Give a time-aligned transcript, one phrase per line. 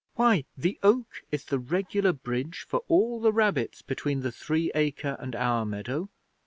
[0.15, 5.15] 'Why, the oak is the regular bridge for all the rabbits between the Three Acre
[5.19, 6.09] and our meadow.